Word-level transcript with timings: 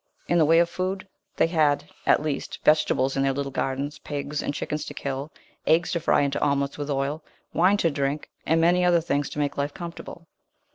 In 0.27 0.39
the 0.39 0.45
way 0.45 0.57
of 0.57 0.67
food, 0.67 1.07
they 1.37 1.45
had, 1.45 1.87
at 2.07 2.23
least, 2.23 2.57
vegetables 2.65 3.15
in 3.15 3.21
their 3.21 3.33
little 3.33 3.51
gardens, 3.51 3.99
pigs 3.99 4.41
and 4.41 4.51
chickens 4.51 4.83
to 4.85 4.95
kill, 4.95 5.31
eggs 5.67 5.91
to 5.91 5.99
fry 5.99 6.21
into 6.21 6.41
omelets 6.41 6.75
with 6.79 6.89
oil, 6.89 7.23
wine 7.53 7.77
to 7.77 7.91
drink, 7.91 8.31
and 8.43 8.59
many 8.59 8.83
other 8.83 8.99
things 8.99 9.29
to 9.29 9.37
make 9.37 9.57
life 9.57 9.75
comfortable. 9.75 10.25